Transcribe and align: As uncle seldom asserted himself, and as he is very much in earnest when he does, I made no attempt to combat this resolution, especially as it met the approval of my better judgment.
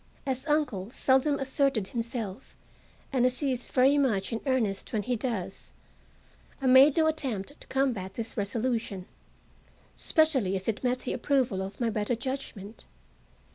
As 0.25 0.47
uncle 0.47 0.89
seldom 0.89 1.37
asserted 1.37 1.89
himself, 1.89 2.57
and 3.13 3.23
as 3.23 3.39
he 3.39 3.51
is 3.51 3.69
very 3.69 3.99
much 3.99 4.33
in 4.33 4.41
earnest 4.47 4.91
when 4.91 5.03
he 5.03 5.15
does, 5.15 5.73
I 6.59 6.65
made 6.65 6.97
no 6.97 7.05
attempt 7.05 7.61
to 7.61 7.67
combat 7.67 8.13
this 8.13 8.35
resolution, 8.35 9.05
especially 9.95 10.55
as 10.55 10.67
it 10.67 10.83
met 10.83 11.01
the 11.01 11.13
approval 11.13 11.61
of 11.61 11.79
my 11.79 11.91
better 11.91 12.15
judgment. 12.15 12.85